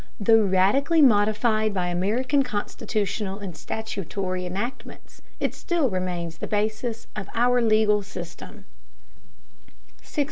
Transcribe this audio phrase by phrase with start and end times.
[0.19, 7.29] Though radically modified by American constitutional and statutory enactments it still remains the basis of
[7.35, 8.65] our legal system.
[10.01, 10.17] 603.